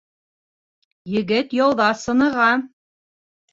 [1.17, 2.51] Егет яуҙа сыныға.